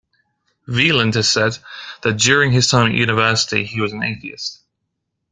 Wieland 0.67 1.13
has 1.13 1.29
said 1.29 1.59
that 2.01 2.17
during 2.17 2.51
his 2.51 2.67
time 2.71 2.87
at 2.87 2.93
university 2.97 3.63
he 3.65 3.81
was 3.81 3.93
an 3.93 4.01
atheist. 4.01 4.59